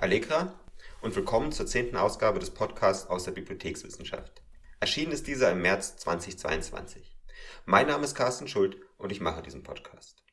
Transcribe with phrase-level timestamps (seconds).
[0.00, 0.58] Allegra
[1.02, 4.40] und willkommen zur zehnten Ausgabe des Podcasts aus der Bibliothekswissenschaft.
[4.80, 7.18] Erschienen ist dieser im März 2022.
[7.66, 10.24] Mein Name ist Carsten Schuld und ich mache diesen Podcast.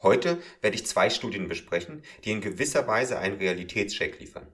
[0.00, 4.46] Heute werde ich zwei Studien besprechen, die in gewisser Weise einen Realitätscheck liefern.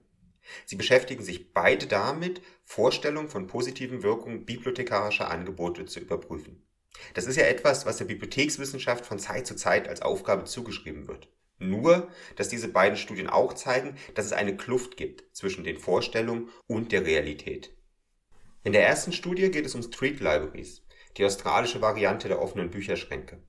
[0.65, 6.67] Sie beschäftigen sich beide damit, Vorstellungen von positiven Wirkungen bibliothekarischer Angebote zu überprüfen.
[7.13, 11.29] Das ist ja etwas, was der Bibliothekswissenschaft von Zeit zu Zeit als Aufgabe zugeschrieben wird.
[11.59, 16.49] Nur, dass diese beiden Studien auch zeigen, dass es eine Kluft gibt zwischen den Vorstellungen
[16.67, 17.73] und der Realität.
[18.63, 20.83] In der ersten Studie geht es um Street Libraries,
[21.17, 23.41] die australische Variante der offenen Bücherschränke.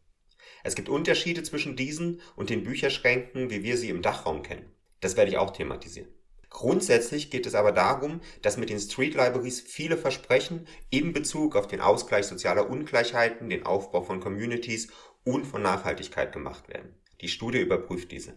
[0.65, 4.73] Es gibt Unterschiede zwischen diesen und den Bücherschränken, wie wir sie im Dachraum kennen.
[5.01, 6.09] Das werde ich auch thematisieren.
[6.51, 11.67] Grundsätzlich geht es aber darum, dass mit den Street Libraries viele Versprechen in Bezug auf
[11.67, 14.89] den Ausgleich sozialer Ungleichheiten, den Aufbau von Communities
[15.25, 16.95] und von Nachhaltigkeit gemacht werden.
[17.21, 18.35] Die Studie überprüft diese.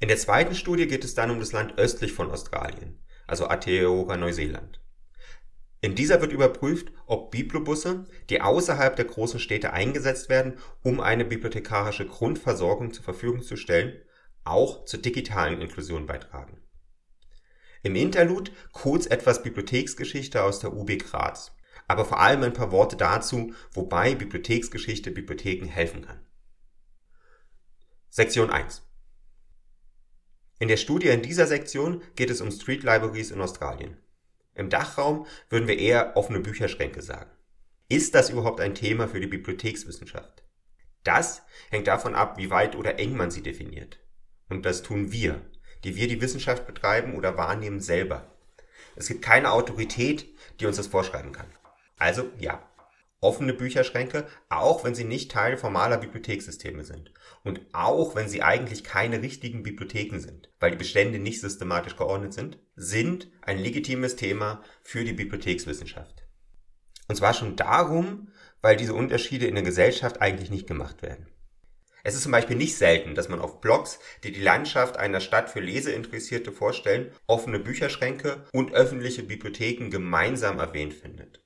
[0.00, 4.16] In der zweiten Studie geht es dann um das Land östlich von Australien, also Aotearoa
[4.16, 4.80] Neuseeland.
[5.82, 11.24] In dieser wird überprüft, ob Biblobusse, die außerhalb der großen Städte eingesetzt werden, um eine
[11.24, 14.00] bibliothekarische Grundversorgung zur Verfügung zu stellen,
[14.44, 16.62] auch zur digitalen Inklusion beitragen.
[17.82, 21.52] Im Interlude kurz etwas Bibliotheksgeschichte aus der UB Graz,
[21.88, 26.20] aber vor allem ein paar Worte dazu, wobei Bibliotheksgeschichte Bibliotheken helfen kann.
[28.14, 28.82] Sektion 1
[30.58, 33.96] In der Studie in dieser Sektion geht es um Street Libraries in Australien.
[34.54, 37.30] Im Dachraum würden wir eher offene Bücherschränke sagen.
[37.88, 40.42] Ist das überhaupt ein Thema für die Bibliothekswissenschaft?
[41.04, 43.98] Das hängt davon ab, wie weit oder eng man sie definiert.
[44.50, 45.40] Und das tun wir,
[45.82, 48.30] die wir die Wissenschaft betreiben oder wahrnehmen selber.
[48.94, 50.26] Es gibt keine Autorität,
[50.60, 51.50] die uns das vorschreiben kann.
[51.96, 52.62] Also ja,
[53.22, 57.12] offene Bücherschränke, auch wenn sie nicht Teil formaler Bibliothekssysteme sind.
[57.44, 62.34] Und auch wenn sie eigentlich keine richtigen Bibliotheken sind, weil die Bestände nicht systematisch geordnet
[62.34, 66.26] sind, sind ein legitimes Thema für die Bibliothekswissenschaft.
[67.08, 68.28] Und zwar schon darum,
[68.60, 71.26] weil diese Unterschiede in der Gesellschaft eigentlich nicht gemacht werden.
[72.04, 75.50] Es ist zum Beispiel nicht selten, dass man auf Blogs, die die Landschaft einer Stadt
[75.50, 81.40] für Leseinteressierte vorstellen, offene Bücherschränke und öffentliche Bibliotheken gemeinsam erwähnt findet.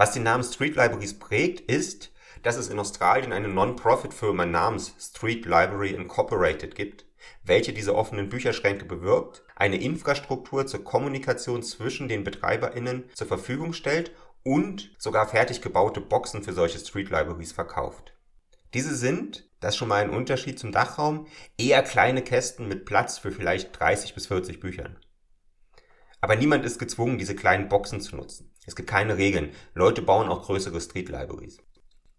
[0.00, 2.10] Was den Namen Street Libraries prägt, ist,
[2.42, 7.04] dass es in Australien eine Non-Profit-Firma namens Street Library Incorporated gibt,
[7.44, 14.12] welche diese offenen Bücherschränke bewirbt, eine Infrastruktur zur Kommunikation zwischen den BetreiberInnen zur Verfügung stellt
[14.42, 18.14] und sogar fertig gebaute Boxen für solche Street Libraries verkauft.
[18.72, 21.26] Diese sind, das ist schon mal ein Unterschied zum Dachraum,
[21.58, 24.96] eher kleine Kästen mit Platz für vielleicht 30 bis 40 Büchern.
[26.22, 28.49] Aber niemand ist gezwungen, diese kleinen Boxen zu nutzen.
[28.66, 29.52] Es gibt keine Regeln.
[29.74, 31.58] Leute bauen auch größere Street Libraries.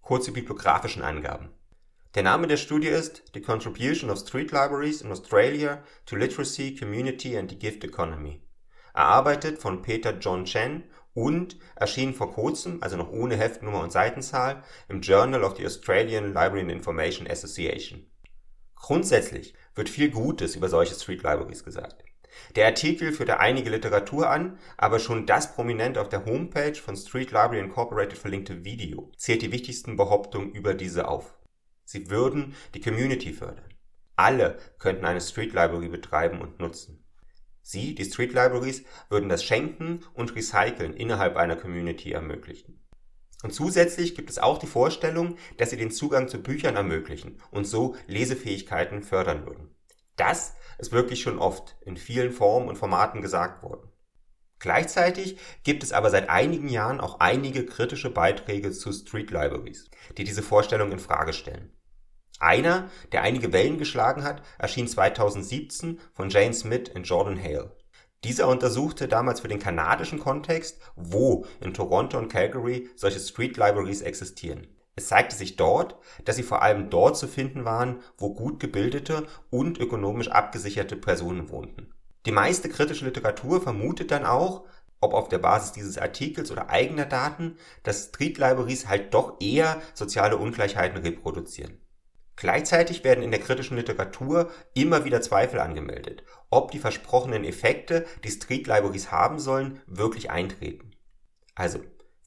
[0.01, 1.49] Kurze bibliografischen Angaben.
[2.15, 7.37] Der Name der Studie ist The Contribution of Street Libraries in Australia to Literacy, Community
[7.37, 8.41] and the Gift Economy.
[8.93, 14.63] Erarbeitet von Peter John Chen und erschien vor kurzem, also noch ohne Heftnummer und Seitenzahl,
[14.89, 18.11] im Journal of the Australian Library and Information Association.
[18.75, 22.03] Grundsätzlich wird viel Gutes über solche Street Libraries gesagt.
[22.55, 27.31] Der Artikel führte einige Literatur an, aber schon das prominent auf der Homepage von Street
[27.31, 31.37] Library Incorporated verlinkte Video zählt die wichtigsten Behauptungen über diese auf.
[31.83, 33.73] Sie würden die Community fördern.
[34.15, 37.03] Alle könnten eine Street Library betreiben und nutzen.
[37.61, 42.81] Sie, die Street Libraries, würden das Schenken und Recyceln innerhalb einer Community ermöglichen.
[43.43, 47.65] Und zusätzlich gibt es auch die Vorstellung, dass sie den Zugang zu Büchern ermöglichen und
[47.65, 49.75] so Lesefähigkeiten fördern würden.
[50.15, 53.87] Das ist wirklich schon oft in vielen Formen und Formaten gesagt worden.
[54.59, 60.23] Gleichzeitig gibt es aber seit einigen Jahren auch einige kritische Beiträge zu Street Libraries, die
[60.23, 61.71] diese Vorstellung in Frage stellen.
[62.39, 67.75] Einer, der einige Wellen geschlagen hat, erschien 2017 von Jane Smith und Jordan Hale.
[68.23, 74.01] Dieser untersuchte damals für den kanadischen Kontext, wo in Toronto und Calgary solche Street Libraries
[74.01, 74.67] existieren.
[74.95, 75.95] Es zeigte sich dort,
[76.25, 81.49] dass sie vor allem dort zu finden waren, wo gut gebildete und ökonomisch abgesicherte Personen
[81.49, 81.93] wohnten.
[82.25, 84.65] Die meiste kritische Literatur vermutet dann auch,
[84.99, 89.81] ob auf der Basis dieses Artikels oder eigener Daten, dass Street Libraries halt doch eher
[89.95, 91.79] soziale Ungleichheiten reproduzieren.
[92.35, 98.31] Gleichzeitig werden in der kritischen Literatur immer wieder Zweifel angemeldet, ob die versprochenen Effekte, die
[98.31, 100.91] Street Libraries haben sollen, wirklich eintreten.
[101.55, 101.79] Also,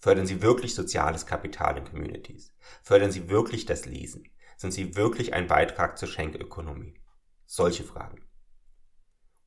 [0.04, 2.52] Fördern Sie wirklich soziales Kapital in Communities?
[2.82, 4.28] Fördern Sie wirklich das Lesen?
[4.58, 7.00] Sind Sie wirklich ein Beitrag zur Schenkökonomie?
[7.46, 8.20] Solche Fragen.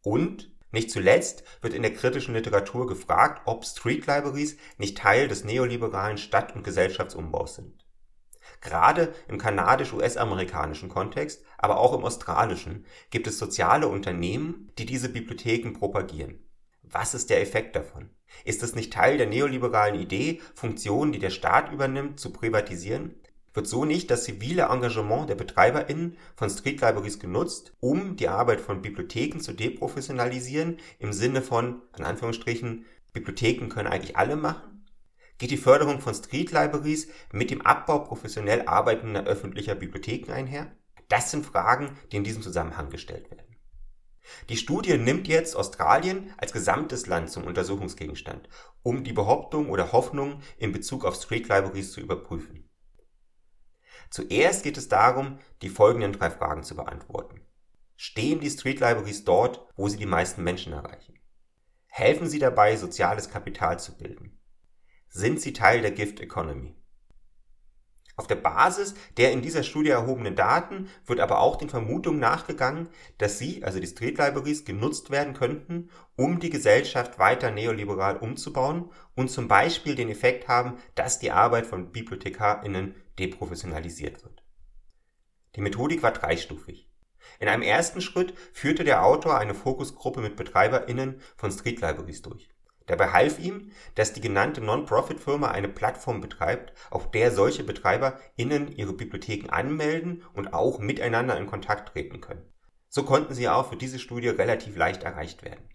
[0.01, 5.43] Und nicht zuletzt wird in der kritischen Literatur gefragt, ob Street Libraries nicht Teil des
[5.43, 7.85] neoliberalen Stadt- und Gesellschaftsumbaus sind.
[8.59, 15.73] Gerade im kanadisch-US-amerikanischen Kontext, aber auch im australischen gibt es soziale Unternehmen, die diese Bibliotheken
[15.73, 16.46] propagieren.
[16.91, 18.09] Was ist der Effekt davon?
[18.45, 23.15] Ist es nicht Teil der neoliberalen Idee, Funktionen, die der Staat übernimmt, zu privatisieren?
[23.53, 28.61] Wird so nicht das zivile Engagement der BetreiberInnen von Street Libraries genutzt, um die Arbeit
[28.61, 34.85] von Bibliotheken zu deprofessionalisieren, im Sinne von, in Anführungsstrichen, Bibliotheken können eigentlich alle machen?
[35.39, 40.71] Geht die Förderung von Street Libraries mit dem Abbau professionell arbeitender öffentlicher Bibliotheken einher?
[41.09, 43.46] Das sind Fragen, die in diesem Zusammenhang gestellt werden.
[44.49, 48.49] Die Studie nimmt jetzt Australien als gesamtes Land zum Untersuchungsgegenstand,
[48.83, 52.69] um die Behauptung oder Hoffnung in Bezug auf Street Libraries zu überprüfen.
[54.09, 57.41] Zuerst geht es darum, die folgenden drei Fragen zu beantworten.
[57.95, 61.19] Stehen die Street Libraries dort, wo sie die meisten Menschen erreichen?
[61.87, 64.39] Helfen sie dabei, soziales Kapital zu bilden?
[65.09, 66.76] Sind sie Teil der Gift Economy?
[68.17, 72.89] Auf der Basis der in dieser Studie erhobenen Daten wird aber auch den Vermutungen nachgegangen,
[73.19, 78.89] dass sie, also die Street Libraries, genutzt werden könnten, um die Gesellschaft weiter neoliberal umzubauen
[79.15, 84.43] und zum Beispiel den Effekt haben, dass die Arbeit von BibliothekarInnen deprofessionalisiert wird.
[85.55, 86.89] Die Methodik war dreistufig.
[87.39, 92.49] In einem ersten Schritt führte der Autor eine Fokusgruppe mit BetreiberInnen von Street Libraries durch.
[92.87, 98.93] Dabei half ihm, dass die genannte Non-Profit-Firma eine Plattform betreibt, auf der solche BetreiberInnen ihre
[98.93, 102.45] Bibliotheken anmelden und auch miteinander in Kontakt treten können.
[102.89, 105.69] So konnten sie auch für diese Studie relativ leicht erreicht werden.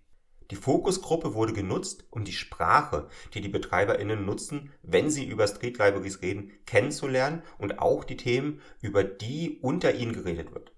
[0.51, 5.79] Die Fokusgruppe wurde genutzt, um die Sprache, die die BetreiberInnen nutzen, wenn sie über Street
[5.79, 10.72] Libraries reden, kennenzulernen und auch die Themen, über die unter ihnen geredet wird.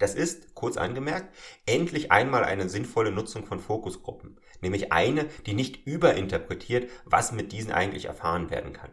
[0.00, 1.36] Das ist, kurz angemerkt,
[1.66, 7.70] endlich einmal eine sinnvolle Nutzung von Fokusgruppen, nämlich eine, die nicht überinterpretiert, was mit diesen
[7.70, 8.92] eigentlich erfahren werden kann.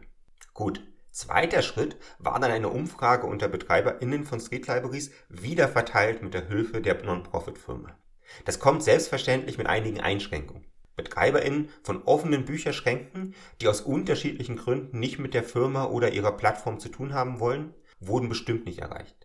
[0.52, 6.34] Gut, zweiter Schritt war dann eine Umfrage unter BetreiberInnen von Street Libraries, wieder verteilt mit
[6.34, 7.96] der Hilfe der Non-Profit-Firma.
[8.44, 10.66] Das kommt selbstverständlich mit einigen Einschränkungen.
[10.94, 16.78] BetreiberInnen von offenen Bücherschränken, die aus unterschiedlichen Gründen nicht mit der Firma oder ihrer Plattform
[16.78, 19.17] zu tun haben wollen, wurden bestimmt nicht erreicht.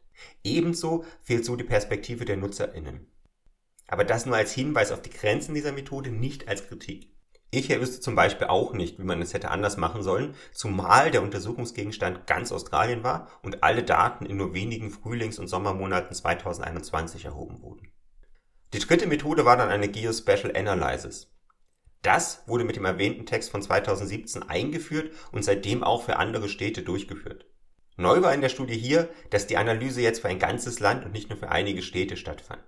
[0.44, 3.07] Ebenso fehlt so die Perspektive der NutzerInnen.
[3.88, 7.13] Aber das nur als Hinweis auf die Grenzen dieser Methode, nicht als Kritik.
[7.56, 11.21] Ich wüsste zum Beispiel auch nicht, wie man es hätte anders machen sollen, zumal der
[11.21, 17.62] Untersuchungsgegenstand ganz Australien war und alle Daten in nur wenigen Frühlings- und Sommermonaten 2021 erhoben
[17.62, 17.92] wurden.
[18.74, 21.31] Die dritte Methode war dann eine Geospatial Analysis.
[22.01, 26.81] Das wurde mit dem erwähnten Text von 2017 eingeführt und seitdem auch für andere Städte
[26.81, 27.45] durchgeführt.
[27.95, 31.12] Neu war in der Studie hier, dass die Analyse jetzt für ein ganzes Land und
[31.12, 32.63] nicht nur für einige Städte stattfand.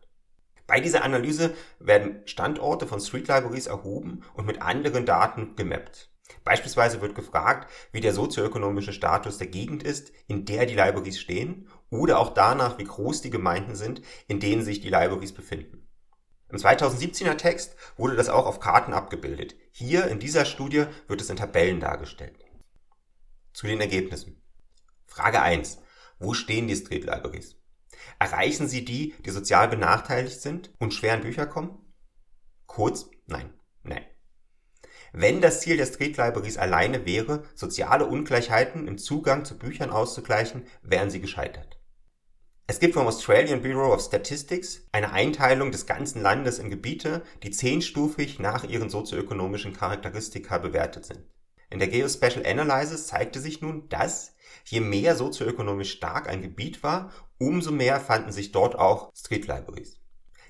[0.68, 6.12] Bei dieser Analyse werden Standorte von Street Libraries erhoben und mit anderen Daten gemappt.
[6.44, 11.70] Beispielsweise wird gefragt, wie der sozioökonomische Status der Gegend ist, in der die Libraries stehen,
[11.90, 15.88] oder auch danach, wie groß die Gemeinden sind, in denen sich die Libraries befinden.
[16.50, 19.56] Im 2017er Text wurde das auch auf Karten abgebildet.
[19.72, 22.46] Hier in dieser Studie wird es in Tabellen dargestellt.
[23.54, 24.42] Zu den Ergebnissen.
[25.16, 25.78] Frage 1.
[26.20, 27.56] Wo stehen die Street Libraries?
[28.20, 31.80] Erreichen sie die, die sozial benachteiligt sind und schwer an Bücher kommen?
[32.66, 33.54] Kurz, nein,
[33.84, 34.04] nein.
[35.14, 40.68] Wenn das Ziel der Street Libraries alleine wäre, soziale Ungleichheiten im Zugang zu Büchern auszugleichen,
[40.82, 41.80] wären sie gescheitert.
[42.68, 47.52] Es gibt vom Australian Bureau of Statistics eine Einteilung des ganzen Landes in Gebiete, die
[47.52, 51.24] zehnstufig nach ihren sozioökonomischen Charakteristika bewertet sind.
[51.70, 57.12] In der Geospatial Analysis zeigte sich nun, dass je mehr sozioökonomisch stark ein Gebiet war,
[57.38, 60.00] umso mehr fanden sich dort auch Street Libraries.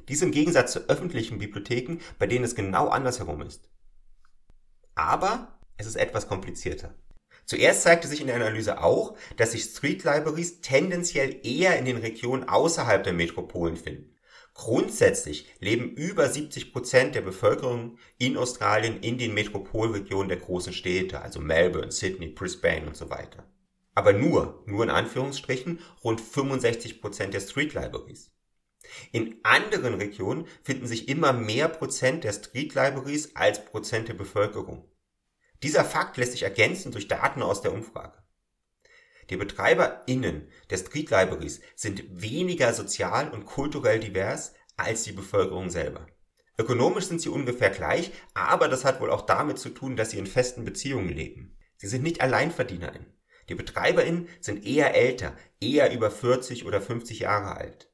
[0.08, 3.70] Dies im Gegensatz zu öffentlichen Bibliotheken, bei denen es genau andersherum ist.
[4.94, 6.94] Aber es ist etwas komplizierter.
[7.46, 11.98] Zuerst zeigte sich in der Analyse auch, dass sich Street Libraries tendenziell eher in den
[11.98, 14.15] Regionen außerhalb der Metropolen finden.
[14.56, 21.22] Grundsätzlich leben über 70 Prozent der Bevölkerung in Australien in den Metropolregionen der großen Städte,
[21.22, 23.44] also Melbourne, Sydney, Brisbane und so weiter.
[23.96, 28.32] Aber nur, nur in Anführungsstrichen, rund 65 Prozent der Street Libraries.
[29.12, 34.90] In anderen Regionen finden sich immer mehr Prozent der Street Libraries als Prozent der Bevölkerung.
[35.64, 38.25] Dieser Fakt lässt sich ergänzen durch Daten aus der Umfrage.
[39.30, 46.08] Die BetreiberInnen der Street Libraries sind weniger sozial und kulturell divers als die Bevölkerung selber.
[46.58, 50.20] Ökonomisch sind sie ungefähr gleich, aber das hat wohl auch damit zu tun, dass sie
[50.20, 51.58] in festen Beziehungen leben.
[51.78, 53.14] Sie sind nicht AlleinverdienerInnen.
[53.50, 57.92] Die BetreiberInnen sind eher älter, eher über 40 oder 50 Jahre alt.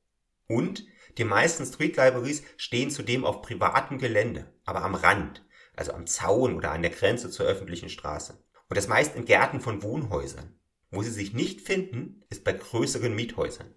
[0.47, 0.85] Und
[1.17, 5.45] die meisten Street Libraries stehen zudem auf privatem Gelände, aber am Rand,
[5.75, 8.41] also am Zaun oder an der Grenze zur öffentlichen Straße.
[8.69, 10.57] Und das meist in Gärten von Wohnhäusern.
[10.91, 13.73] Wo sie sich nicht finden, ist bei größeren Miethäusern.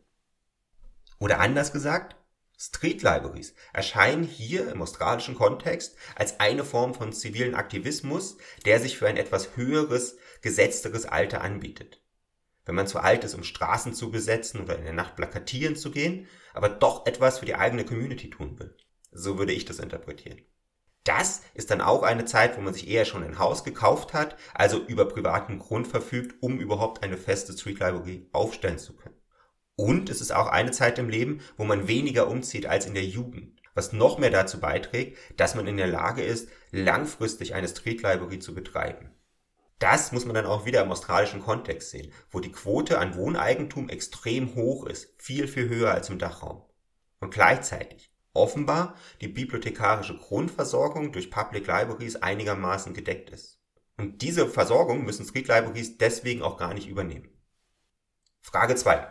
[1.21, 2.17] Oder anders gesagt,
[2.59, 8.99] Street Libraries erscheinen hier im australischen Kontext als eine Form von zivilen Aktivismus, der sich
[8.99, 12.03] für ein etwas höheres, gesetzteres Alter anbietet.
[12.65, 15.91] Wenn man zu alt ist, um Straßen zu besetzen oder in der Nacht plakatieren zu
[15.91, 18.77] gehen, aber doch etwas für die eigene Community tun will.
[19.13, 20.43] So würde ich das interpretieren.
[21.05, 24.37] Das ist dann auch eine Zeit, wo man sich eher schon ein Haus gekauft hat,
[24.55, 29.15] also über privaten Grund verfügt, um überhaupt eine feste Street Library aufstellen zu können.
[29.77, 33.05] Und es ist auch eine Zeit im Leben, wo man weniger umzieht als in der
[33.05, 38.03] Jugend, was noch mehr dazu beiträgt, dass man in der Lage ist, langfristig eine Street
[38.03, 39.11] Library zu betreiben.
[39.81, 43.91] Das muss man dann auch wieder im australischen Kontext sehen, wo die Quote an Wohneigentum
[43.91, 46.63] extrem hoch ist, viel, viel höher als im Dachraum.
[47.21, 53.61] Und gleichzeitig offenbar die bibliothekarische Grundversorgung durch Public Libraries einigermaßen gedeckt ist.
[53.97, 57.29] Und diese Versorgung müssen Street Libraries deswegen auch gar nicht übernehmen.
[58.43, 59.07] Frage 2.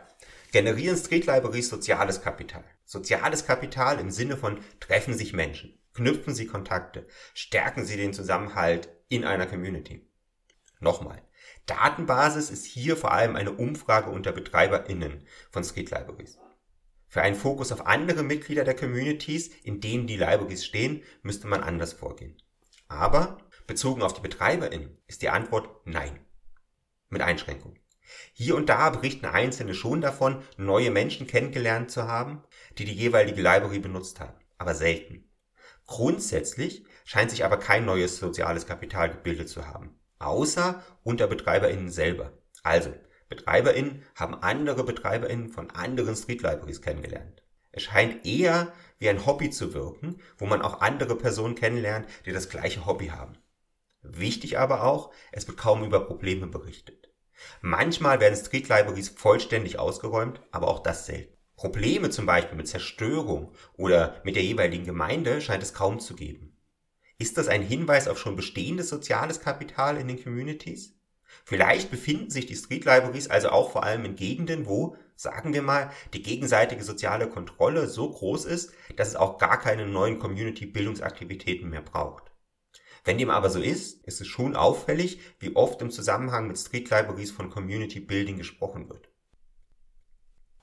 [0.51, 2.63] Generieren Street Libraries soziales Kapital?
[2.85, 8.89] Soziales Kapital im Sinne von treffen sich Menschen, knüpfen sie Kontakte, stärken sie den Zusammenhalt
[9.07, 10.07] in einer Community.
[10.79, 11.23] Nochmal.
[11.65, 16.37] Datenbasis ist hier vor allem eine Umfrage unter BetreiberInnen von Street Libraries.
[17.13, 21.61] Für einen Fokus auf andere Mitglieder der Communities, in denen die Libraries stehen, müsste man
[21.61, 22.35] anders vorgehen.
[22.87, 26.25] Aber bezogen auf die BetreiberInnen ist die Antwort nein.
[27.09, 27.77] Mit Einschränkung.
[28.33, 32.41] Hier und da berichten Einzelne schon davon, neue Menschen kennengelernt zu haben,
[32.79, 35.29] die die jeweilige Library benutzt haben, aber selten.
[35.85, 42.33] Grundsätzlich scheint sich aber kein neues soziales Kapital gebildet zu haben, außer unter BetreiberInnen selber.
[42.63, 42.91] Also,
[43.35, 47.41] BetreiberInnen haben andere BetreiberInnen von anderen Street Libraries kennengelernt.
[47.71, 52.31] Es scheint eher wie ein Hobby zu wirken, wo man auch andere Personen kennenlernt, die
[52.31, 53.37] das gleiche Hobby haben.
[54.03, 57.09] Wichtig aber auch, es wird kaum über Probleme berichtet.
[57.61, 61.35] Manchmal werden Street Libraries vollständig ausgeräumt, aber auch das selten.
[61.55, 66.57] Probleme zum Beispiel mit Zerstörung oder mit der jeweiligen Gemeinde scheint es kaum zu geben.
[67.17, 70.99] Ist das ein Hinweis auf schon bestehendes soziales Kapital in den Communities?
[71.43, 75.61] Vielleicht befinden sich die Street Libraries also auch vor allem in Gegenden, wo, sagen wir
[75.61, 81.69] mal, die gegenseitige soziale Kontrolle so groß ist, dass es auch gar keine neuen Community-Bildungsaktivitäten
[81.69, 82.31] mehr braucht.
[83.03, 86.89] Wenn dem aber so ist, ist es schon auffällig, wie oft im Zusammenhang mit Street
[86.89, 89.09] Libraries von Community Building gesprochen wird.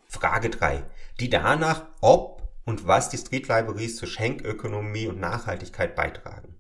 [0.06, 0.88] Frage 3.
[1.20, 6.58] Die danach, ob und was die Street Libraries zur Schenkökonomie und Nachhaltigkeit beitragen.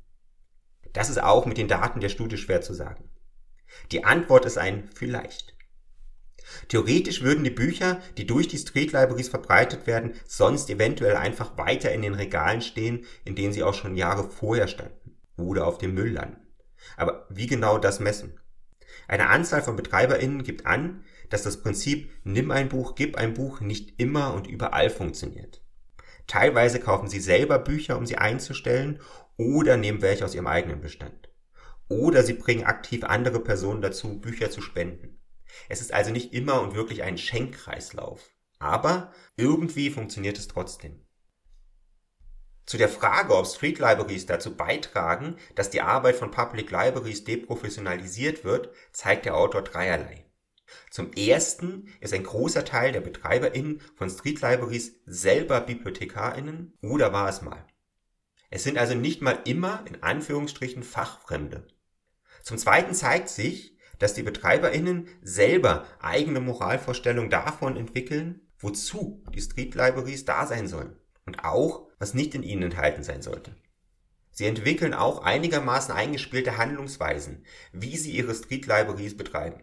[0.92, 3.09] Das ist auch mit den Daten der Studie schwer zu sagen.
[3.92, 5.54] Die Antwort ist ein vielleicht.
[6.68, 11.92] Theoretisch würden die Bücher, die durch die Street Libraries verbreitet werden, sonst eventuell einfach weiter
[11.92, 15.94] in den Regalen stehen, in denen sie auch schon Jahre vorher standen oder auf dem
[15.94, 16.38] Müll landen.
[16.96, 18.38] Aber wie genau das messen?
[19.06, 23.60] Eine Anzahl von BetreiberInnen gibt an, dass das Prinzip Nimm ein Buch, gib ein Buch
[23.60, 25.62] nicht immer und überall funktioniert.
[26.26, 29.00] Teilweise kaufen sie selber Bücher, um sie einzustellen
[29.36, 31.29] oder nehmen welche aus ihrem eigenen Bestand.
[31.90, 35.20] Oder sie bringen aktiv andere Personen dazu, Bücher zu spenden.
[35.68, 38.30] Es ist also nicht immer und wirklich ein Schenkkreislauf.
[38.60, 41.04] Aber irgendwie funktioniert es trotzdem.
[42.64, 48.44] Zu der Frage, ob Street Libraries dazu beitragen, dass die Arbeit von Public Libraries deprofessionalisiert
[48.44, 50.24] wird, zeigt der Autor dreierlei.
[50.92, 57.28] Zum ersten ist ein großer Teil der BetreiberInnen von Street Libraries selber BibliothekarInnen oder war
[57.28, 57.66] es mal.
[58.48, 61.66] Es sind also nicht mal immer in Anführungsstrichen Fachfremde.
[62.42, 69.74] Zum zweiten zeigt sich, dass die BetreiberInnen selber eigene Moralvorstellungen davon entwickeln, wozu die Street
[69.74, 73.54] Libraries da sein sollen und auch, was nicht in ihnen enthalten sein sollte.
[74.30, 79.62] Sie entwickeln auch einigermaßen eingespielte Handlungsweisen, wie sie ihre Street Libraries betreiben.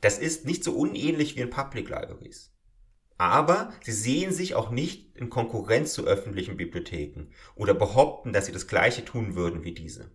[0.00, 2.52] Das ist nicht so unähnlich wie in Public Libraries.
[3.16, 8.52] Aber sie sehen sich auch nicht in Konkurrenz zu öffentlichen Bibliotheken oder behaupten, dass sie
[8.52, 10.12] das gleiche tun würden wie diese.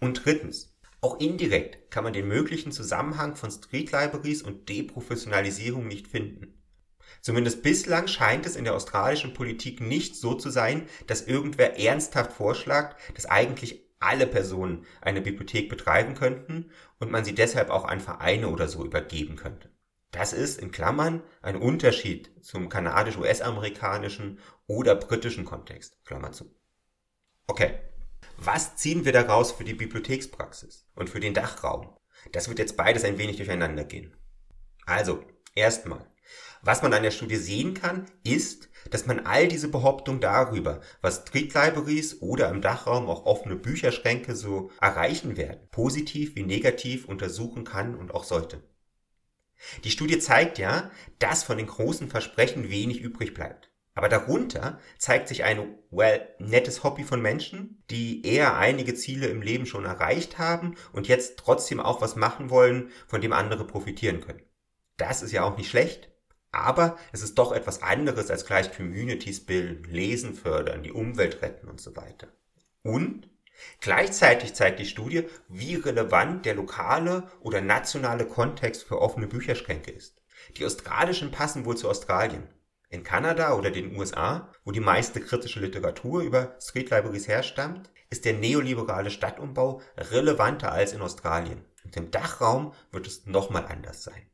[0.00, 6.08] Und drittens, auch indirekt kann man den möglichen Zusammenhang von Street Libraries und Deprofessionalisierung nicht
[6.08, 6.54] finden.
[7.20, 12.32] Zumindest bislang scheint es in der australischen Politik nicht so zu sein, dass irgendwer ernsthaft
[12.32, 18.00] vorschlägt, dass eigentlich alle Personen eine Bibliothek betreiben könnten und man sie deshalb auch an
[18.00, 19.70] Vereine oder so übergeben könnte.
[20.10, 25.98] Das ist in Klammern ein Unterschied zum kanadisch-US-amerikanischen oder britischen Kontext.
[26.04, 26.54] Klammer zu.
[27.46, 27.87] Okay.
[28.36, 31.96] Was ziehen wir daraus für die Bibliothekspraxis und für den Dachraum?
[32.32, 34.16] Das wird jetzt beides ein wenig durcheinander gehen.
[34.86, 36.06] Also, erstmal.
[36.62, 41.22] Was man an der Studie sehen kann, ist, dass man all diese Behauptungen darüber, was
[41.26, 47.64] Street Libraries oder im Dachraum auch offene Bücherschränke so erreichen werden, positiv wie negativ untersuchen
[47.64, 48.62] kann und auch sollte.
[49.84, 53.70] Die Studie zeigt ja, dass von den großen Versprechen wenig übrig bleibt.
[53.98, 59.42] Aber darunter zeigt sich ein, well, nettes Hobby von Menschen, die eher einige Ziele im
[59.42, 64.20] Leben schon erreicht haben und jetzt trotzdem auch was machen wollen, von dem andere profitieren
[64.20, 64.44] können.
[64.98, 66.12] Das ist ja auch nicht schlecht,
[66.52, 71.66] aber es ist doch etwas anderes als gleich Communities bilden, Lesen fördern, die Umwelt retten
[71.66, 72.28] und so weiter.
[72.84, 73.28] Und
[73.80, 80.22] Gleichzeitig zeigt die Studie, wie relevant der lokale oder nationale Kontext für offene Bücherschränke ist.
[80.56, 82.46] Die australischen passen wohl zu Australien.
[82.90, 88.24] In Kanada oder den USA, wo die meiste kritische Literatur über Street Libraries herstammt, ist
[88.24, 91.66] der neoliberale Stadtumbau relevanter als in Australien.
[91.84, 94.30] Und im Dachraum wird es nochmal anders sein.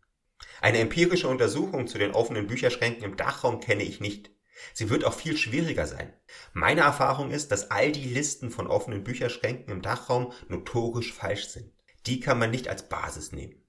[0.60, 4.30] Eine empirische Untersuchung zu den offenen Bücherschränken im Dachraum kenne ich nicht.
[4.72, 6.12] Sie wird auch viel schwieriger sein.
[6.52, 11.72] Meine Erfahrung ist, dass all die Listen von offenen Bücherschränken im Dachraum notorisch falsch sind.
[12.06, 13.63] Die kann man nicht als Basis nehmen.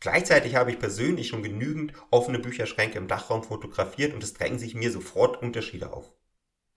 [0.00, 4.74] Gleichzeitig habe ich persönlich schon genügend offene Bücherschränke im Dachraum fotografiert und es drängen sich
[4.74, 6.10] mir sofort Unterschiede auf.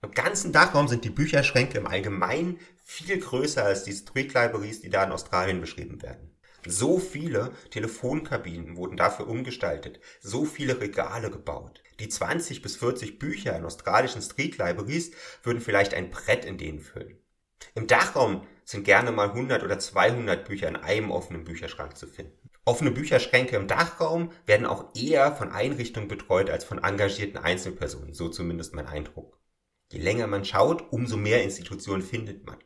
[0.02, 4.90] Im ganzen Dachraum sind die Bücherschränke im Allgemeinen viel größer als die Street Libraries, die
[4.90, 6.36] da in Australien beschrieben werden.
[6.66, 11.82] So viele Telefonkabinen wurden dafür umgestaltet, so viele Regale gebaut.
[12.00, 15.12] Die 20 bis 40 Bücher in australischen Street Libraries
[15.42, 17.18] würden vielleicht ein Brett in denen füllen.
[17.74, 22.43] Im Dachraum sind gerne mal 100 oder 200 Bücher in einem offenen Bücherschrank zu finden.
[22.66, 28.30] Offene Bücherschränke im Dachraum werden auch eher von Einrichtungen betreut als von engagierten Einzelpersonen, so
[28.30, 29.38] zumindest mein Eindruck.
[29.92, 32.56] Je länger man schaut, umso mehr Institutionen findet man.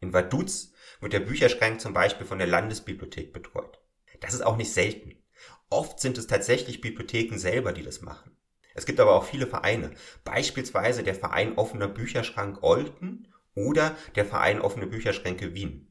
[0.00, 3.80] In Vaduz wird der Bücherschrank zum Beispiel von der Landesbibliothek betreut.
[4.20, 5.22] Das ist auch nicht selten.
[5.70, 8.36] Oft sind es tatsächlich Bibliotheken selber, die das machen.
[8.74, 14.60] Es gibt aber auch viele Vereine, beispielsweise der Verein Offener Bücherschrank Olten oder der Verein
[14.60, 15.90] Offene Bücherschränke Wien.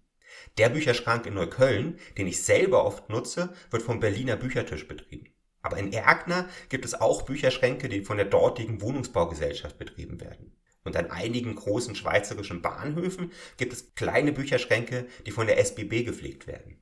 [0.58, 5.34] Der Bücherschrank in Neukölln, den ich selber oft nutze, wird vom Berliner Büchertisch betrieben.
[5.62, 10.56] Aber in Erkner gibt es auch Bücherschränke, die von der dortigen Wohnungsbaugesellschaft betrieben werden.
[10.84, 16.46] Und an einigen großen schweizerischen Bahnhöfen gibt es kleine Bücherschränke, die von der SBB gepflegt
[16.46, 16.80] werden.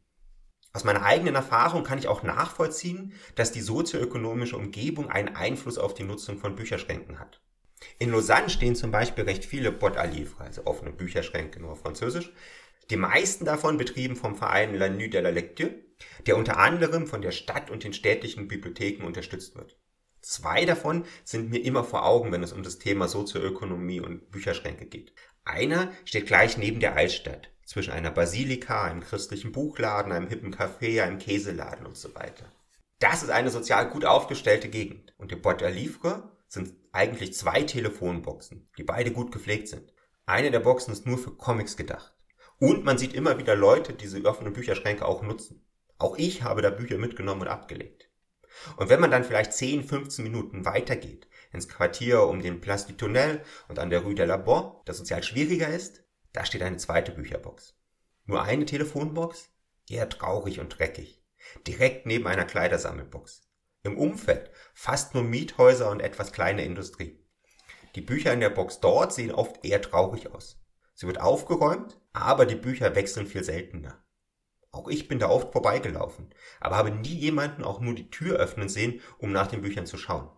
[0.73, 5.93] Aus meiner eigenen Erfahrung kann ich auch nachvollziehen, dass die sozioökonomische Umgebung einen Einfluss auf
[5.93, 7.41] die Nutzung von Bücherschränken hat.
[7.99, 11.81] In Lausanne stehen zum Beispiel recht viele Bot à livre, also offene Bücherschränke nur auf
[11.81, 12.33] Französisch,
[12.89, 15.73] die meisten davon betrieben vom Verein La Nuit de la Lecture,
[16.25, 19.77] der unter anderem von der Stadt und den städtischen Bibliotheken unterstützt wird.
[20.21, 24.85] Zwei davon sind mir immer vor Augen, wenn es um das Thema Sozioökonomie und Bücherschränke
[24.85, 25.13] geht.
[25.43, 31.03] Einer steht gleich neben der Altstadt, zwischen einer Basilika, einem christlichen Buchladen, einem hippen Café,
[31.03, 32.45] einem Käseladen und so weiter.
[32.99, 35.13] Das ist eine sozial gut aufgestellte Gegend.
[35.17, 39.91] Und im Boîte à Livre sind eigentlich zwei Telefonboxen, die beide gut gepflegt sind.
[40.25, 42.12] Eine der Boxen ist nur für Comics gedacht.
[42.63, 45.67] Und man sieht immer wieder Leute, die diese offenen Bücherschränke auch nutzen.
[45.97, 48.09] Auch ich habe da Bücher mitgenommen und abgelegt.
[48.77, 52.93] Und wenn man dann vielleicht 10, 15 Minuten weitergeht, ins Quartier um den Place du
[52.93, 54.37] Tunnel und an der Rue de la
[54.85, 57.77] das sozial schwieriger ist, da steht eine zweite Bücherbox.
[58.23, 59.49] Nur eine Telefonbox?
[59.89, 61.21] Eher traurig und dreckig.
[61.67, 63.41] Direkt neben einer Kleidersammelbox.
[63.83, 67.19] Im Umfeld fast nur Miethäuser und etwas kleine Industrie.
[67.95, 70.62] Die Bücher in der Box dort sehen oft eher traurig aus.
[70.93, 74.03] Sie wird aufgeräumt, aber die Bücher wechseln viel seltener.
[74.71, 78.69] Auch ich bin da oft vorbeigelaufen, aber habe nie jemanden auch nur die Tür öffnen
[78.69, 80.29] sehen, um nach den Büchern zu schauen.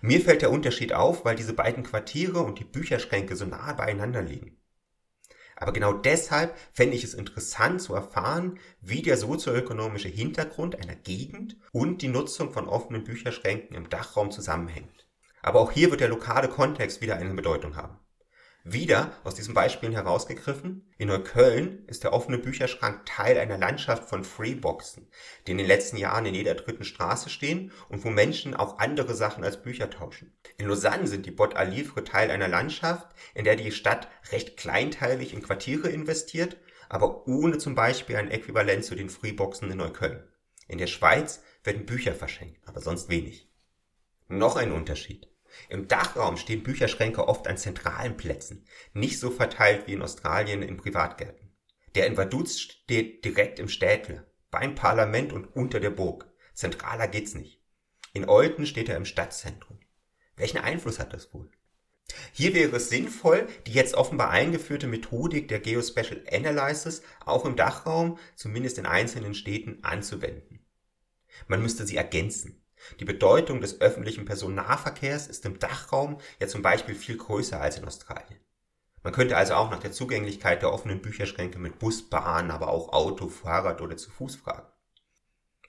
[0.00, 4.22] Mir fällt der Unterschied auf, weil diese beiden Quartiere und die Bücherschränke so nah beieinander
[4.22, 4.58] liegen.
[5.56, 11.56] Aber genau deshalb fände ich es interessant zu erfahren, wie der sozioökonomische Hintergrund einer Gegend
[11.70, 15.06] und die Nutzung von offenen Bücherschränken im Dachraum zusammenhängt.
[15.40, 17.98] Aber auch hier wird der lokale Kontext wieder eine Bedeutung haben.
[18.64, 24.22] Wieder aus diesen Beispielen herausgegriffen, in Neukölln ist der offene Bücherschrank Teil einer Landschaft von
[24.22, 25.08] Freeboxen,
[25.44, 29.16] die in den letzten Jahren in jeder dritten Straße stehen und wo Menschen auch andere
[29.16, 30.32] Sachen als Bücher tauschen.
[30.58, 34.56] In Lausanne sind die Bot à Livre Teil einer Landschaft, in der die Stadt recht
[34.56, 36.56] kleinteilig in Quartiere investiert,
[36.88, 40.22] aber ohne zum Beispiel ein Äquivalent zu den Freeboxen in Neukölln.
[40.68, 43.50] In der Schweiz werden Bücher verschenkt, aber sonst wenig.
[44.28, 45.31] Noch ein Unterschied.
[45.68, 50.76] Im Dachraum stehen Bücherschränke oft an zentralen Plätzen, nicht so verteilt wie in Australien in
[50.76, 51.50] Privatgärten.
[51.94, 56.26] Der in Vaduz steht direkt im Städtle, beim Parlament und unter der Burg.
[56.54, 57.60] Zentraler geht's nicht.
[58.12, 59.78] In Olten steht er im Stadtzentrum.
[60.36, 61.50] Welchen Einfluss hat das wohl?
[62.32, 68.18] Hier wäre es sinnvoll, die jetzt offenbar eingeführte Methodik der Geospatial Analysis auch im Dachraum,
[68.34, 70.60] zumindest in einzelnen Städten, anzuwenden.
[71.48, 72.61] Man müsste sie ergänzen.
[73.00, 77.84] Die Bedeutung des öffentlichen Personennahverkehrs ist im Dachraum ja zum Beispiel viel größer als in
[77.84, 78.40] Australien.
[79.02, 82.92] Man könnte also auch nach der Zugänglichkeit der offenen Bücherschränke mit Bus, Bahn, aber auch
[82.92, 84.68] Auto, Fahrrad oder zu Fuß fragen.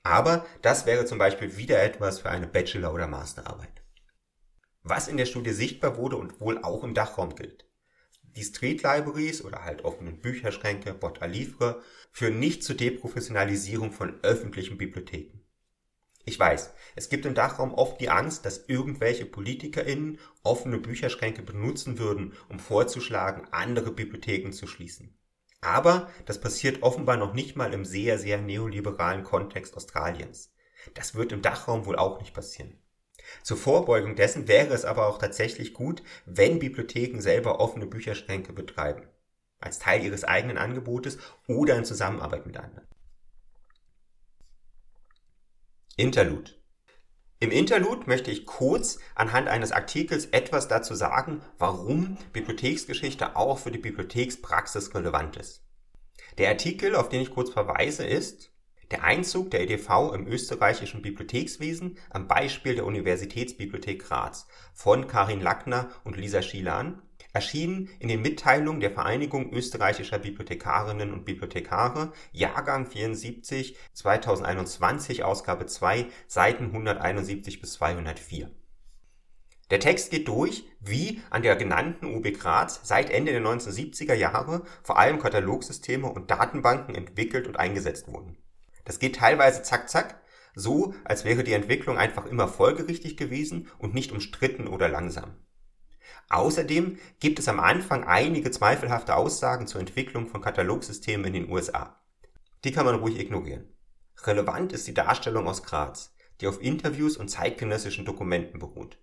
[0.04, 3.84] Aber das wäre zum Beispiel wieder etwas für eine Bachelor- oder Masterarbeit.
[4.84, 7.66] Was in der Studie sichtbar wurde und wohl auch im Dachraum gilt.
[8.36, 14.20] Die Street Libraries oder halt offenen Bücherschränke, Bot à Livre, führen nicht zur Deprofessionalisierung von
[14.24, 15.43] öffentlichen Bibliotheken.
[16.26, 22.00] Ich weiß, es gibt im Dachraum oft die Angst, dass irgendwelche PolitikerInnen offene Bücherschränke benutzen
[22.00, 25.18] würden, um vorzuschlagen, andere Bibliotheken zu schließen.
[25.60, 30.54] Aber das passiert offenbar noch nicht mal im sehr, sehr neoliberalen Kontext Australiens.
[30.94, 32.80] Das wird im Dachraum wohl auch nicht passieren.
[33.42, 39.08] Zur Vorbeugung dessen wäre es aber auch tatsächlich gut, wenn Bibliotheken selber offene Bücherschränke betreiben.
[39.60, 42.88] Als Teil ihres eigenen Angebotes oder in Zusammenarbeit mit anderen.
[45.96, 46.50] Interlude.
[47.40, 53.70] Im Interlude möchte ich kurz anhand eines Artikels etwas dazu sagen, warum Bibliotheksgeschichte auch für
[53.70, 55.64] die Bibliothekspraxis relevant ist.
[56.40, 58.52] Der Artikel, auf den ich kurz verweise, ist
[58.90, 65.92] der Einzug der EDV im österreichischen Bibliothekswesen am Beispiel der Universitätsbibliothek Graz von Karin Lackner
[66.04, 67.04] und Lisa Schielan,
[67.34, 76.06] erschienen in den Mitteilungen der Vereinigung österreichischer Bibliothekarinnen und Bibliothekare, Jahrgang 74, 2021, Ausgabe 2,
[76.28, 78.52] Seiten 171 bis 204.
[79.72, 84.64] Der Text geht durch, wie an der genannten UB Graz seit Ende der 1970er Jahre
[84.84, 88.38] vor allem Katalogsysteme und Datenbanken entwickelt und eingesetzt wurden.
[88.86, 90.22] Das geht teilweise zack zack,
[90.54, 95.38] so als wäre die Entwicklung einfach immer folgerichtig gewesen und nicht umstritten oder langsam.
[96.30, 102.00] Außerdem gibt es am Anfang einige zweifelhafte Aussagen zur Entwicklung von Katalogsystemen in den USA.
[102.64, 103.68] Die kann man ruhig ignorieren.
[104.24, 108.98] Relevant ist die Darstellung aus Graz, die auf Interviews und zeitgenössischen Dokumenten beruht.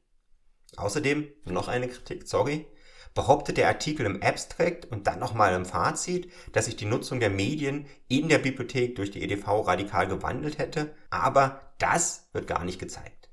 [0.77, 2.67] Außerdem, noch eine Kritik, sorry,
[3.15, 7.31] behauptet der Artikel im Abstract und dann nochmal im Fazit, dass sich die Nutzung der
[7.31, 12.79] Medien in der Bibliothek durch die EDV radikal gewandelt hätte, aber das wird gar nicht
[12.79, 13.31] gezeigt.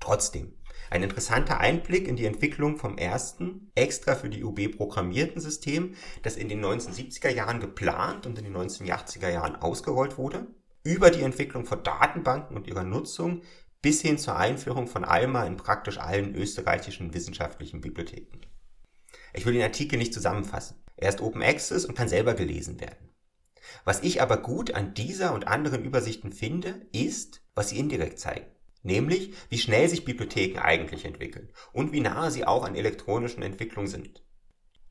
[0.00, 0.54] Trotzdem,
[0.90, 6.36] ein interessanter Einblick in die Entwicklung vom ersten, extra für die UB programmierten System, das
[6.36, 10.48] in den 1970er Jahren geplant und in den 1980er Jahren ausgerollt wurde,
[10.82, 13.42] über die Entwicklung von Datenbanken und ihrer Nutzung
[13.82, 18.40] bis hin zur Einführung von ALMA in praktisch allen österreichischen wissenschaftlichen Bibliotheken.
[19.32, 20.76] Ich will den Artikel nicht zusammenfassen.
[20.96, 23.10] Er ist Open Access und kann selber gelesen werden.
[23.84, 28.46] Was ich aber gut an dieser und anderen Übersichten finde, ist, was sie indirekt zeigen.
[28.82, 33.88] Nämlich, wie schnell sich Bibliotheken eigentlich entwickeln und wie nahe sie auch an elektronischen Entwicklungen
[33.88, 34.24] sind.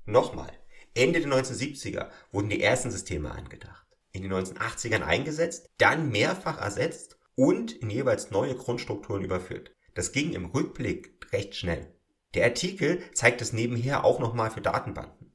[0.06, 0.52] Nochmal,
[0.94, 7.18] Ende der 1970er wurden die ersten Systeme angedacht, in den 1980ern eingesetzt, dann mehrfach ersetzt
[7.36, 9.72] und in jeweils neue Grundstrukturen überführt.
[9.94, 11.96] Das ging im Rückblick recht schnell.
[12.36, 15.34] Der Artikel zeigt es nebenher auch nochmal für Datenbanken.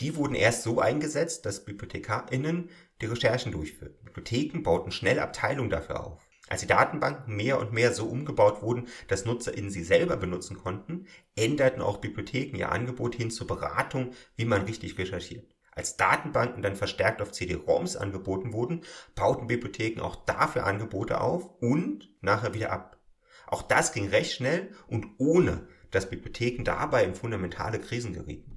[0.00, 4.04] Die wurden erst so eingesetzt, dass BibliothekarInnen die Recherchen durchführten.
[4.04, 6.25] Bibliotheken bauten schnell Abteilungen dafür auf.
[6.48, 11.06] Als die Datenbanken mehr und mehr so umgebaut wurden, dass NutzerInnen sie selber benutzen konnten,
[11.34, 15.56] änderten auch Bibliotheken ihr Angebot hin zur Beratung, wie man richtig recherchiert.
[15.72, 18.82] Als Datenbanken dann verstärkt auf CD-ROMs angeboten wurden,
[19.14, 22.98] bauten Bibliotheken auch dafür Angebote auf und nachher wieder ab.
[23.46, 28.54] Auch das ging recht schnell und ohne, dass Bibliotheken dabei in fundamentale Krisen gerieten.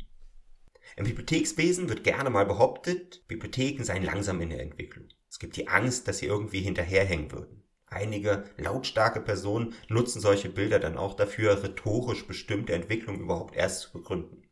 [0.96, 5.08] Im Bibliothekswesen wird gerne mal behauptet, Bibliotheken seien langsam in der Entwicklung.
[5.30, 7.59] Es gibt die Angst, dass sie irgendwie hinterherhängen würden.
[7.90, 13.92] Einige lautstarke Personen nutzen solche Bilder dann auch dafür, rhetorisch bestimmte Entwicklungen überhaupt erst zu
[13.94, 14.44] begründen.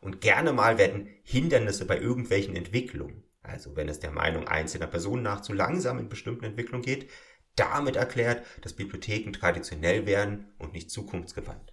[0.00, 5.22] Und gerne mal werden Hindernisse bei irgendwelchen Entwicklungen, also wenn es der Meinung einzelner Personen
[5.22, 7.08] nach zu langsam in bestimmten Entwicklungen geht,
[7.56, 11.72] damit erklärt, dass Bibliotheken traditionell werden und nicht zukunftsgewandt.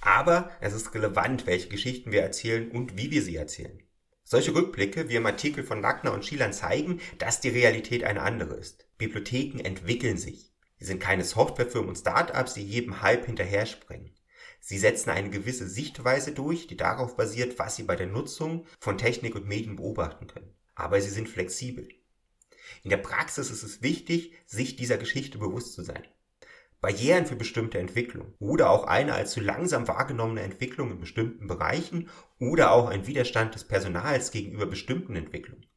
[0.00, 3.80] Aber es ist relevant, welche Geschichten wir erzählen und wie wir sie erzählen.
[4.24, 8.54] Solche Rückblicke wie im Artikel von Lackner und Schielan zeigen, dass die Realität eine andere
[8.54, 8.89] ist.
[9.00, 10.52] Bibliotheken entwickeln sich.
[10.78, 14.14] Sie sind keine Softwarefirmen und Startups, die jedem Hype hinterher springen.
[14.60, 18.98] Sie setzen eine gewisse Sichtweise durch, die darauf basiert, was sie bei der Nutzung von
[18.98, 20.54] Technik und Medien beobachten können.
[20.74, 21.88] Aber sie sind flexibel.
[22.82, 26.06] In der Praxis ist es wichtig, sich dieser Geschichte bewusst zu sein.
[26.82, 32.10] Barrieren für bestimmte Entwicklung oder auch eine als zu langsam wahrgenommene Entwicklung in bestimmten Bereichen
[32.38, 35.69] oder auch ein Widerstand des Personals gegenüber bestimmten Entwicklungen.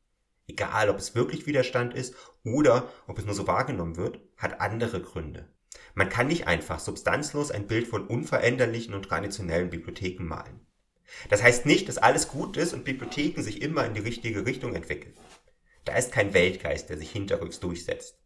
[0.47, 5.01] Egal, ob es wirklich Widerstand ist oder ob es nur so wahrgenommen wird, hat andere
[5.01, 5.47] Gründe.
[5.95, 10.59] Man kann nicht einfach substanzlos ein Bild von unveränderlichen und traditionellen Bibliotheken malen.
[11.29, 14.75] Das heißt nicht, dass alles gut ist und Bibliotheken sich immer in die richtige Richtung
[14.75, 15.13] entwickeln.
[15.85, 18.17] Da ist kein Weltgeist, der sich hinterrücks durchsetzt.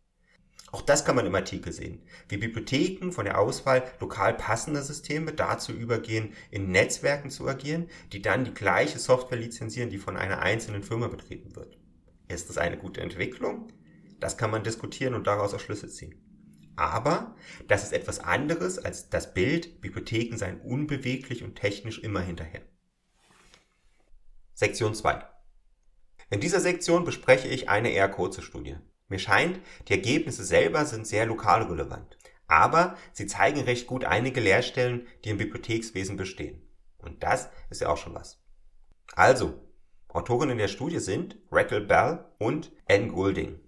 [0.72, 5.32] Auch das kann man im Artikel sehen, wie Bibliotheken von der Auswahl lokal passender Systeme
[5.32, 10.40] dazu übergehen, in Netzwerken zu agieren, die dann die gleiche Software lizenzieren, die von einer
[10.40, 11.77] einzelnen Firma betrieben wird.
[12.28, 13.72] Ist das eine gute Entwicklung?
[14.20, 16.24] das kann man diskutieren und daraus auch Schlüsse ziehen.
[16.76, 17.36] Aber
[17.68, 22.62] das ist etwas anderes als das Bild, Bibliotheken seien unbeweglich und technisch immer hinterher.
[24.54, 25.24] Sektion 2.
[26.30, 28.78] In dieser Sektion bespreche ich eine eher kurze Studie.
[29.08, 32.18] Mir scheint, die Ergebnisse selber sind sehr lokal relevant.
[32.48, 36.62] Aber sie zeigen recht gut einige Leerstellen, die im Bibliothekswesen bestehen.
[36.98, 38.42] Und das ist ja auch schon was.
[39.16, 39.67] Also,
[40.18, 43.60] Autorinnen der Studie sind Raquel Bell und Anne Goulding.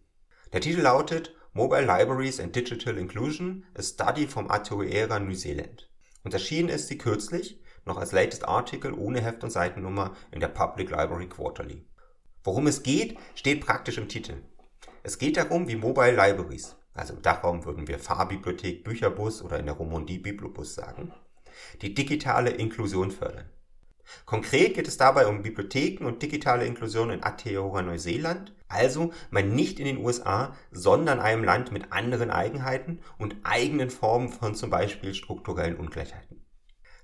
[0.52, 5.92] Der Titel lautet Mobile Libraries and Digital Inclusion, a Study from Aotearoa, New Zealand.
[6.24, 10.48] Und erschienen ist sie kürzlich, noch als latest Article ohne Heft und Seitennummer in der
[10.48, 11.86] Public Library Quarterly.
[12.44, 14.42] Worum es geht, steht praktisch im Titel.
[15.04, 19.68] Es geht darum, wie Mobile Libraries, also im Dachraum würden wir Fahrbibliothek, Bücherbus oder in
[19.68, 21.14] der Romandie Bibliobus sagen,
[21.84, 23.52] die digitale Inklusion fördern.
[24.26, 29.80] Konkret geht es dabei um Bibliotheken und digitale Inklusion in Aotearoa Neuseeland, also mal nicht
[29.80, 35.14] in den USA, sondern einem Land mit anderen Eigenheiten und eigenen Formen von zum Beispiel
[35.14, 36.46] strukturellen Ungleichheiten.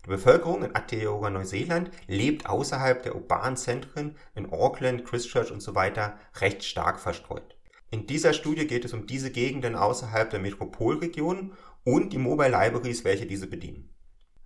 [0.05, 5.73] Die Bevölkerung in Aotearoa Neuseeland lebt außerhalb der urbanen Zentren in Auckland, Christchurch und so
[5.73, 7.57] weiter recht stark verstreut.
[7.89, 13.03] In dieser Studie geht es um diese Gegenden außerhalb der Metropolregionen und die Mobile Libraries,
[13.03, 13.94] welche diese bedienen.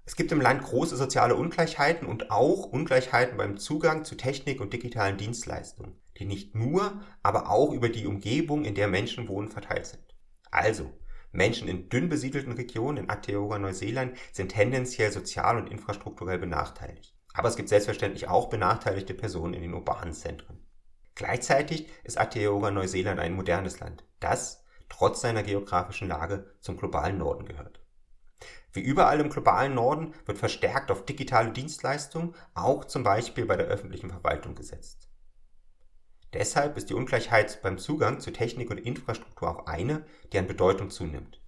[0.09, 4.73] Es gibt im Land große soziale Ungleichheiten und auch Ungleichheiten beim Zugang zu Technik und
[4.73, 9.85] digitalen Dienstleistungen, die nicht nur, aber auch über die Umgebung, in der Menschen wohnen, verteilt
[9.85, 10.15] sind.
[10.49, 10.91] Also,
[11.31, 17.15] Menschen in dünn besiedelten Regionen in Aotearoa Neuseeland sind tendenziell sozial und infrastrukturell benachteiligt.
[17.35, 20.65] Aber es gibt selbstverständlich auch benachteiligte Personen in den urbanen Zentren.
[21.13, 27.45] Gleichzeitig ist Aotearoa Neuseeland ein modernes Land, das, trotz seiner geografischen Lage, zum globalen Norden
[27.45, 27.78] gehört.
[28.71, 33.65] Wie überall im globalen Norden wird verstärkt auf digitale Dienstleistungen, auch zum Beispiel bei der
[33.65, 35.09] öffentlichen Verwaltung gesetzt.
[36.33, 40.91] Deshalb ist die Ungleichheit beim Zugang zu Technik und Infrastruktur auch eine, die an Bedeutung
[40.91, 41.41] zunimmt.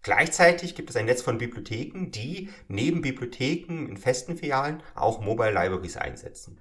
[0.00, 5.52] Gleichzeitig gibt es ein Netz von Bibliotheken, die neben Bibliotheken in festen Filialen auch Mobile
[5.52, 6.60] Libraries einsetzen,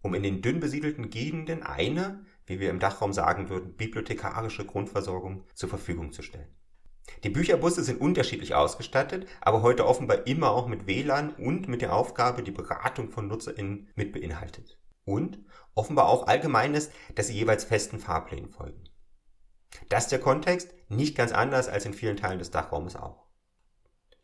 [0.00, 5.44] um in den dünn besiedelten Gegenden eine, wie wir im Dachraum sagen würden, bibliothekarische Grundversorgung
[5.54, 6.52] zur Verfügung zu stellen.
[7.22, 11.94] Die Bücherbusse sind unterschiedlich ausgestattet, aber heute offenbar immer auch mit WLAN und mit der
[11.94, 14.78] Aufgabe, die Beratung von NutzerInnen mit beinhaltet.
[15.04, 15.38] Und
[15.74, 18.84] offenbar auch allgemein ist, dass sie jeweils festen Fahrplänen folgen.
[19.88, 23.26] Das ist der Kontext, nicht ganz anders als in vielen Teilen des Dachraumes auch.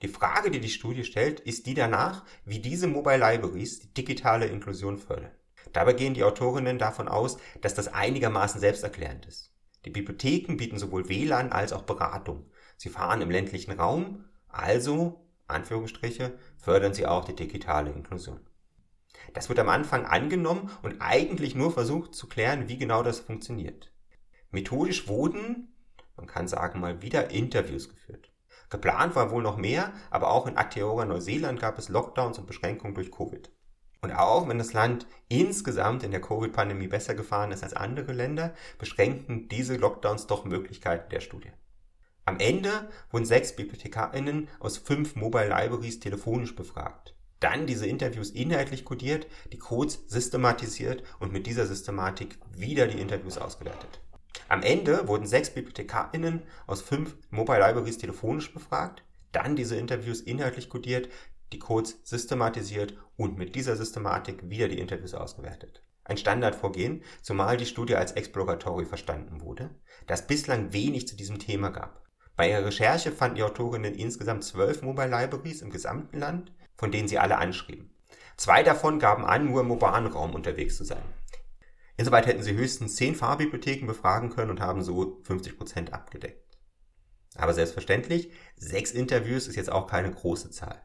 [0.02, 4.46] Die Frage, die die Studie stellt, ist die danach, wie diese Mobile Libraries die digitale
[4.46, 5.32] Inklusion fördern.
[5.72, 9.54] Dabei gehen die Autorinnen davon aus, dass das einigermaßen selbsterklärend ist.
[9.84, 16.38] Die Bibliotheken bieten sowohl WLAN als auch Beratung, Sie fahren im ländlichen Raum, also, Anführungsstriche,
[16.56, 18.40] fördern sie auch die digitale Inklusion.
[19.34, 23.92] Das wird am Anfang angenommen und eigentlich nur versucht zu klären, wie genau das funktioniert.
[24.50, 25.74] Methodisch wurden,
[26.16, 28.32] man kann sagen mal wieder, Interviews geführt.
[28.70, 32.94] Geplant war wohl noch mehr, aber auch in Aotearoa Neuseeland gab es Lockdowns und Beschränkungen
[32.94, 33.52] durch Covid.
[34.00, 38.54] Und auch wenn das Land insgesamt in der Covid-Pandemie besser gefahren ist als andere Länder,
[38.78, 41.52] beschränken diese Lockdowns doch Möglichkeiten der Studie.
[42.30, 47.16] Am Ende wurden sechs BibliothekarInnen aus fünf Mobile Libraries telefonisch befragt.
[47.40, 53.36] Dann diese Interviews inhaltlich kodiert, die Codes systematisiert und mit dieser Systematik wieder die Interviews
[53.36, 54.00] ausgewertet.
[54.48, 60.68] Am Ende wurden sechs BibliothekarInnen aus fünf Mobile Libraries telefonisch befragt, dann diese Interviews inhaltlich
[60.68, 61.08] kodiert,
[61.52, 65.82] die Codes systematisiert und mit dieser Systematik wieder die Interviews ausgewertet.
[66.04, 69.70] Ein Standardvorgehen, zumal die Studie als Exploratory verstanden wurde,
[70.06, 72.00] das bislang wenig zu diesem Thema gab.
[72.40, 77.06] Bei ihrer Recherche fanden die Autorinnen insgesamt zwölf Mobile Libraries im gesamten Land, von denen
[77.06, 77.90] sie alle anschrieben.
[78.38, 81.02] Zwei davon gaben an, nur im urbanen Raum unterwegs zu sein.
[81.98, 86.56] Insoweit hätten sie höchstens zehn Fahrbibliotheken befragen können und haben so 50 Prozent abgedeckt.
[87.36, 90.80] Aber selbstverständlich, sechs Interviews ist jetzt auch keine große Zahl.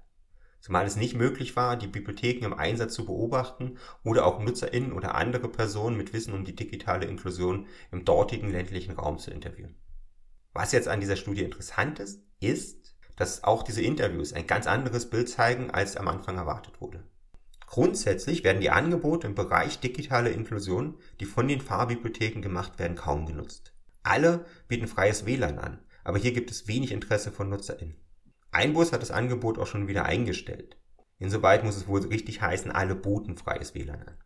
[0.60, 5.16] Zumal es nicht möglich war, die Bibliotheken im Einsatz zu beobachten oder auch NutzerInnen oder
[5.16, 9.78] andere Personen mit Wissen um die digitale Inklusion im dortigen ländlichen Raum zu interviewen.
[10.56, 15.10] Was jetzt an dieser Studie interessant ist, ist, dass auch diese Interviews ein ganz anderes
[15.10, 17.04] Bild zeigen, als am Anfang erwartet wurde.
[17.68, 23.26] Grundsätzlich werden die Angebote im Bereich digitale Inklusion, die von den Fahrbibliotheken gemacht werden, kaum
[23.26, 23.74] genutzt.
[24.02, 27.98] Alle bieten freies WLAN an, aber hier gibt es wenig Interesse von NutzerInnen.
[28.52, 30.78] Ein Bus hat das Angebot auch schon wieder eingestellt.
[31.20, 34.18] Insoweit muss es wohl richtig heißen, alle boten freies WLAN an.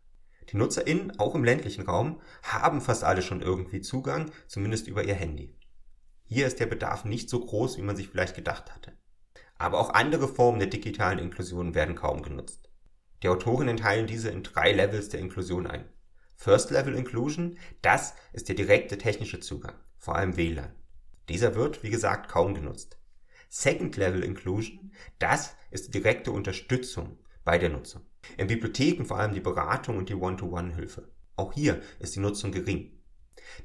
[0.51, 5.15] Die NutzerInnen, auch im ländlichen Raum, haben fast alle schon irgendwie Zugang, zumindest über ihr
[5.15, 5.55] Handy.
[6.31, 8.93] Hier ist der Bedarf nicht so groß, wie man sich vielleicht gedacht hatte.
[9.57, 12.69] Aber auch andere Formen der digitalen Inklusion werden kaum genutzt.
[13.23, 15.89] Die Autorinnen teilen diese in drei Levels der Inklusion ein.
[16.35, 19.73] First Level Inclusion, das ist der direkte technische Zugang.
[19.97, 20.75] vor allem WLAN.
[21.29, 22.99] Dieser wird, wie gesagt, kaum genutzt.
[23.49, 28.03] Second Level Inclusion, das ist die direkte Unterstützung bei der Nutzung.
[28.37, 31.11] In Bibliotheken vor allem die Beratung und die One-to-One-Hilfe.
[31.35, 32.98] Auch hier ist die Nutzung gering.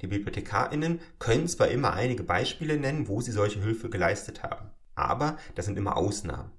[0.03, 5.39] Die BibliothekarInnen können zwar immer einige Beispiele nennen, wo sie solche Hilfe geleistet haben, aber
[5.55, 6.53] das sind immer Ausnahmen.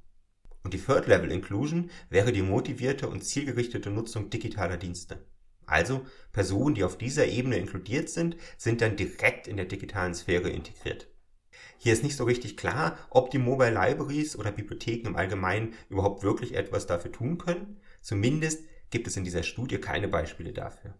[0.63, 5.25] Und die Third Level Inclusion wäre die motivierte und zielgerichtete Nutzung digitaler Dienste.
[5.67, 10.49] Also Personen, die auf dieser Ebene inkludiert sind, sind dann direkt in der digitalen Sphäre
[10.49, 11.07] integriert.
[11.77, 16.23] Hier ist nicht so richtig klar, ob die Mobile Libraries oder Bibliotheken im Allgemeinen überhaupt
[16.23, 17.79] wirklich etwas dafür tun können.
[18.01, 20.97] Zumindest gibt es in dieser Studie keine Beispiele dafür.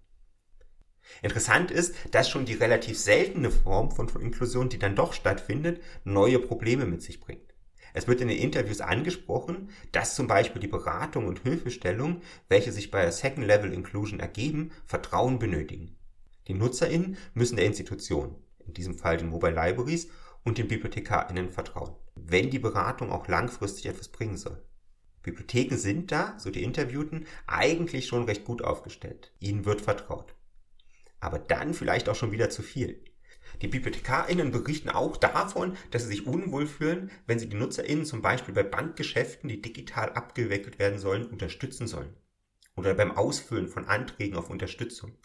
[1.22, 6.40] Interessant ist, dass schon die relativ seltene Form von Inklusion, die dann doch stattfindet, neue
[6.40, 7.54] Probleme mit sich bringt.
[7.94, 12.92] Es wird in den Interviews angesprochen, dass zum Beispiel die Beratung und Hilfestellung, welche sich
[12.92, 15.96] bei der Second Level Inclusion ergeben, Vertrauen benötigen.
[16.48, 18.36] Die NutzerInnen müssen der Institution,
[18.68, 20.10] in diesem Fall den Mobile Libraries,
[20.44, 24.62] und den BibliothekarInnen vertrauen, wenn die Beratung auch langfristig etwas bringen soll.
[25.24, 29.32] Bibliotheken sind da, so die Interviewten, eigentlich schon recht gut aufgestellt.
[29.40, 30.35] Ihnen wird vertraut.
[31.20, 33.04] Aber dann vielleicht auch schon wieder zu viel.
[33.62, 38.22] Die BibliothekarInnen berichten auch davon, dass sie sich unwohl fühlen, wenn sie die NutzerInnen zum
[38.22, 42.16] Beispiel bei Bankgeschäften, die digital abgewickelt werden sollen, unterstützen sollen.
[42.76, 45.18] Oder beim Ausfüllen von Anträgen auf Unterstützung.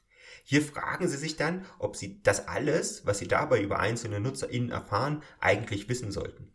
[0.45, 4.71] Hier fragen Sie sich dann, ob Sie das alles, was Sie dabei über einzelne NutzerInnen
[4.71, 6.53] erfahren, eigentlich wissen sollten.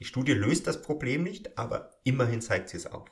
[0.00, 3.08] Die Studie löst das Problem nicht, aber immerhin zeigt sie es auf.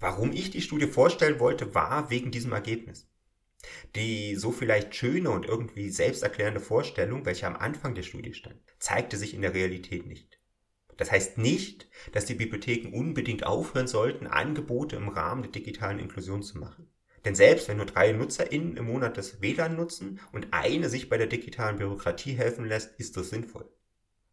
[0.00, 3.08] Warum ich die Studie vorstellen wollte, war wegen diesem Ergebnis.
[3.94, 9.16] Die so vielleicht schöne und irgendwie selbsterklärende Vorstellung, welche am Anfang der Studie stand, zeigte
[9.16, 10.38] sich in der Realität nicht.
[10.96, 16.42] Das heißt nicht, dass die Bibliotheken unbedingt aufhören sollten, Angebote im Rahmen der digitalen Inklusion
[16.42, 16.88] zu machen.
[17.24, 21.16] Denn selbst wenn nur drei NutzerInnen im Monat das WLAN nutzen und eine sich bei
[21.16, 23.68] der digitalen Bürokratie helfen lässt, ist das sinnvoll.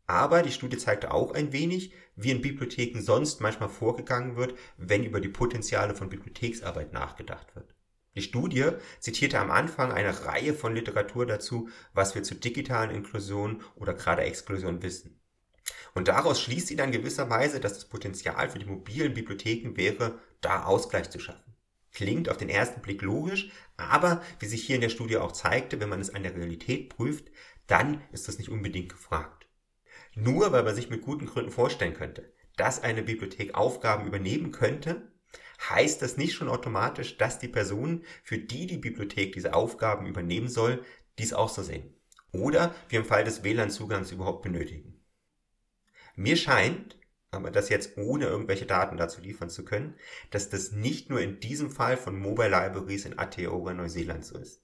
[0.08, 5.06] Aber die Studie zeigte auch ein wenig, wie in Bibliotheken sonst manchmal vorgegangen wird, wenn
[5.06, 7.74] über die Potenziale von Bibliotheksarbeit nachgedacht wird.
[8.16, 13.64] Die Studie zitierte am Anfang eine Reihe von Literatur dazu, was wir zur digitalen Inklusion
[13.76, 15.22] oder gerade Exklusion wissen.
[15.94, 20.64] Und daraus schließt sie dann gewisserweise, dass das Potenzial für die mobilen Bibliotheken wäre, da
[20.64, 21.54] Ausgleich zu schaffen.
[21.94, 25.80] Klingt auf den ersten Blick logisch, aber wie sich hier in der Studie auch zeigte,
[25.80, 27.30] wenn man es an der Realität prüft,
[27.68, 29.48] dann ist das nicht unbedingt gefragt.
[30.16, 35.11] Nur weil man sich mit guten Gründen vorstellen könnte, dass eine Bibliothek Aufgaben übernehmen könnte,
[35.70, 40.48] heißt das nicht schon automatisch, dass die Personen, für die die Bibliothek diese Aufgaben übernehmen
[40.48, 40.84] soll,
[41.20, 41.94] dies auch so sehen.
[42.32, 45.02] Oder wie im Fall des WLAN-Zugangs überhaupt benötigen.
[46.16, 46.98] Mir scheint,
[47.30, 49.96] aber das jetzt ohne irgendwelche Daten dazu liefern zu können,
[50.32, 54.62] dass das nicht nur in diesem Fall von Mobile Libraries in Aotearoa Neuseeland so ist.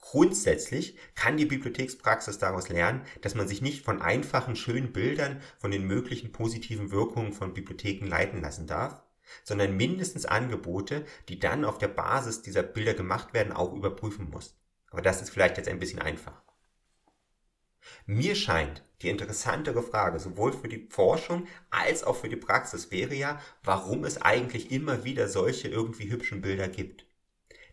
[0.00, 5.70] Grundsätzlich kann die Bibliothekspraxis daraus lernen, dass man sich nicht von einfachen, schönen Bildern von
[5.70, 9.02] den möglichen positiven Wirkungen von Bibliotheken leiten lassen darf,
[9.44, 14.56] sondern mindestens Angebote, die dann auf der Basis dieser Bilder gemacht werden, auch überprüfen muss.
[14.90, 16.42] Aber das ist vielleicht jetzt ein bisschen einfach.
[18.06, 23.14] Mir scheint, die interessantere Frage sowohl für die Forschung als auch für die Praxis wäre
[23.14, 27.06] ja, warum es eigentlich immer wieder solche irgendwie hübschen Bilder gibt.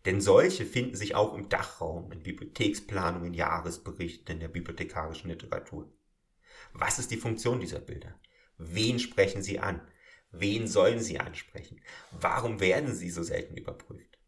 [0.05, 5.91] Denn solche finden sich auch im Dachraum, in Bibliotheksplanungen, Jahresberichten, in der bibliothekarischen Literatur.
[6.73, 8.13] Was ist die Funktion dieser Bilder?
[8.57, 9.81] Wen sprechen sie an?
[10.37, 11.81] Wen sollen sie ansprechen?
[12.11, 14.19] Warum werden sie so selten überprüft?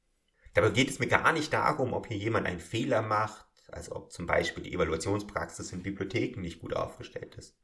[0.53, 4.11] Dabei geht es mir gar nicht darum, ob hier jemand einen Fehler macht, also ob
[4.11, 7.57] zum Beispiel die Evaluationspraxis in Bibliotheken nicht gut aufgestellt ist.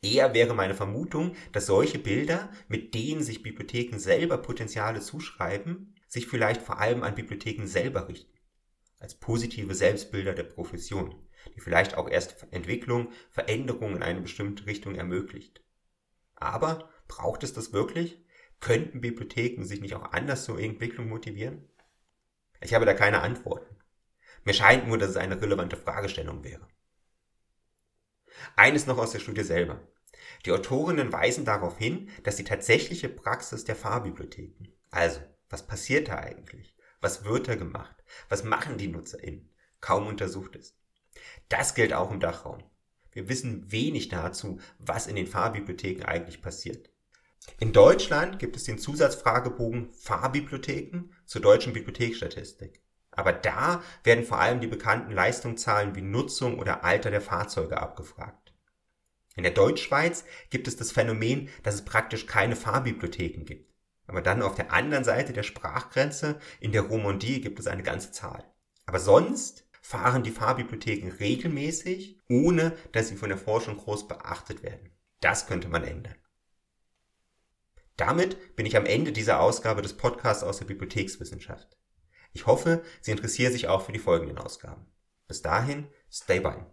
[0.00, 6.26] Eher wäre meine Vermutung, dass solche Bilder, mit denen sich Bibliotheken selber Potenziale zuschreiben, sich
[6.26, 8.38] vielleicht vor allem an Bibliotheken selber richten,
[8.98, 11.14] als positive Selbstbilder der Profession,
[11.54, 15.62] die vielleicht auch erst Entwicklung, Veränderung in eine bestimmte Richtung ermöglicht.
[16.34, 18.22] Aber braucht es das wirklich?
[18.60, 21.68] Könnten Bibliotheken sich nicht auch anders zur Entwicklung motivieren?
[22.60, 23.76] Ich habe da keine Antworten.
[24.44, 26.66] Mir scheint nur, dass es eine relevante Fragestellung wäre.
[28.56, 29.80] Eines noch aus der Studie selber.
[30.44, 36.18] Die Autorinnen weisen darauf hin, dass die tatsächliche Praxis der Fahrbibliotheken, also was passiert da
[36.18, 37.96] eigentlich, was wird da gemacht,
[38.28, 39.50] was machen die NutzerInnen,
[39.80, 40.76] kaum untersucht ist.
[41.48, 42.62] Das gilt auch im Dachraum.
[43.12, 46.90] Wir wissen wenig dazu, was in den Fahrbibliotheken eigentlich passiert.
[47.60, 52.80] In Deutschland gibt es den Zusatzfragebogen Fahrbibliotheken zur deutschen Bibliotheksstatistik.
[53.10, 58.54] Aber da werden vor allem die bekannten Leistungszahlen wie Nutzung oder Alter der Fahrzeuge abgefragt.
[59.34, 63.72] In der Deutschschweiz gibt es das Phänomen, dass es praktisch keine Fahrbibliotheken gibt.
[64.06, 68.10] Aber dann auf der anderen Seite der Sprachgrenze in der Romandie gibt es eine ganze
[68.10, 68.44] Zahl.
[68.86, 74.90] Aber sonst fahren die Fahrbibliotheken regelmäßig, ohne dass sie von der Forschung groß beachtet werden.
[75.20, 76.14] Das könnte man ändern.
[77.98, 81.76] Damit bin ich am Ende dieser Ausgabe des Podcasts aus der Bibliothekswissenschaft.
[82.32, 84.86] Ich hoffe, Sie interessieren sich auch für die folgenden Ausgaben.
[85.26, 86.64] Bis dahin, stay by.